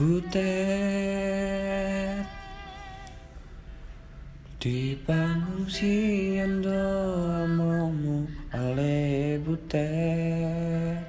[0.00, 0.40] Butet
[4.56, 11.04] Di pengungsian doamu ale butet.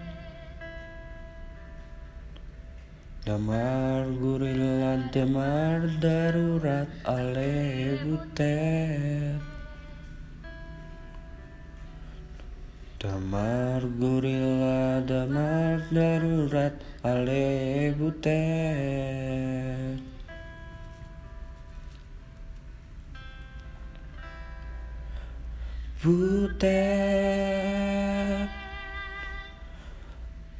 [3.24, 9.40] Damar gurila damar darurat ale butet.
[13.00, 19.98] Damar gorila damar darurat ale butet
[26.02, 26.70] Butet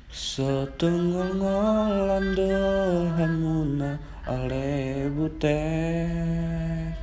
[0.10, 2.50] Setunggal ngolando
[3.18, 6.98] hamuna ale butet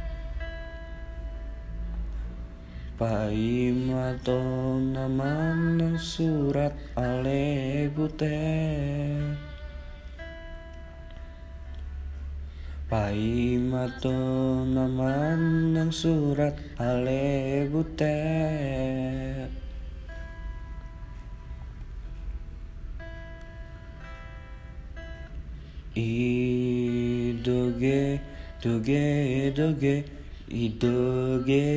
[2.98, 4.42] Paimato
[4.82, 8.34] naman ng surat alebute
[12.88, 14.16] Paimato
[14.64, 18.16] naman ng surat alebute
[25.92, 27.44] Idoge,
[28.64, 30.08] doge, doge,
[30.48, 31.68] idoge,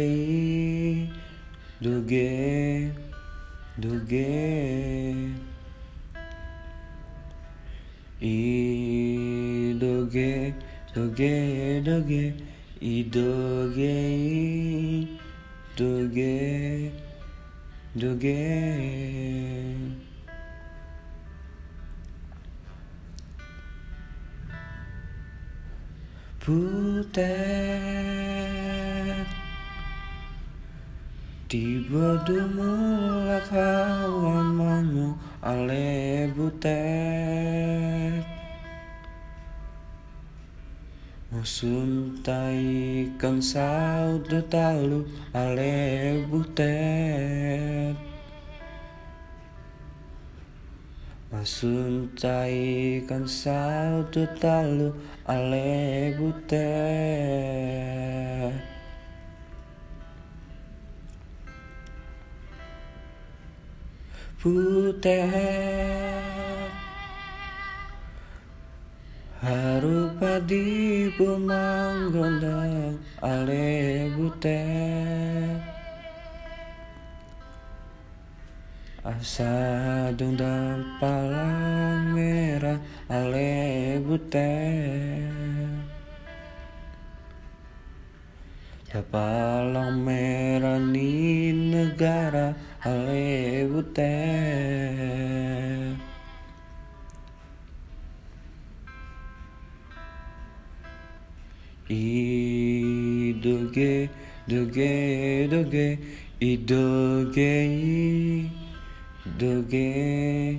[1.83, 2.31] doge,
[3.75, 4.31] doge,
[8.23, 10.55] idoge, doge,
[10.93, 12.33] doge,
[12.81, 13.95] idoge,
[15.77, 16.91] doge,
[17.95, 18.41] doge.
[26.41, 27.21] Butet
[31.47, 38.40] Tiba dumulak halamanmu ale butet
[41.31, 43.07] Musuntai
[44.51, 47.95] talu ale butet
[51.31, 54.91] Masuntai kan sautu talu
[55.23, 56.11] ale
[71.17, 74.63] gondang ale bute.
[79.01, 82.77] Asa dendam palang merah
[83.09, 84.53] ale bute.
[88.93, 93.65] Ya palang merah ni negara ale
[101.87, 101.93] bute
[103.41, 104.09] Idoge,
[104.47, 105.97] doge, doge,
[106.39, 107.51] idoge.
[109.37, 110.57] Doge,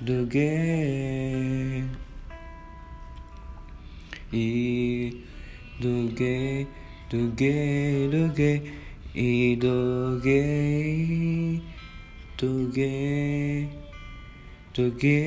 [0.00, 1.84] doge,
[4.32, 5.12] i
[5.80, 6.66] doge,
[7.08, 8.62] doge, doge,
[9.14, 10.42] i doge,
[12.36, 13.68] doge,
[14.74, 15.22] doge.